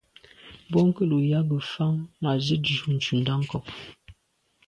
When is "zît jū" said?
2.45-2.87